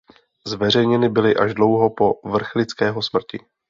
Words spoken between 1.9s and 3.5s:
po Vrchlického smrti.